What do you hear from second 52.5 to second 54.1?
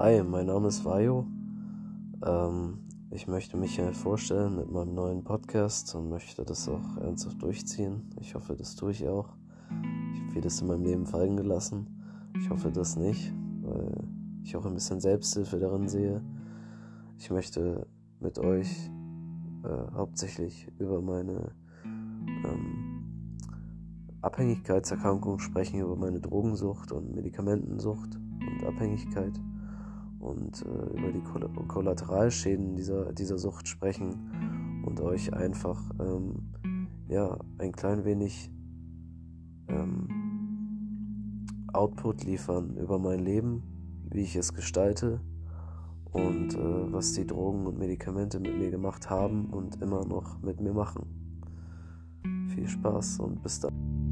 Viel Spaß und bis dann.